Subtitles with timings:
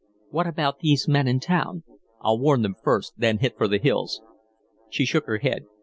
[0.31, 1.83] "What about these men in town?"
[2.21, 4.19] "I'll warn them first, then hit for the hills."
[4.89, 5.67] She shook her head.